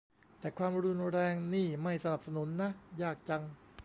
[0.39, 2.69] แต่ความรุนแรงนี่ไม่สนับสนุนนะ
[3.01, 3.43] ยากจัง